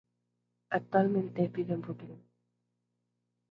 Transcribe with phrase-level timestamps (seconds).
[0.71, 2.21] Actualmente vive en Brooklyn.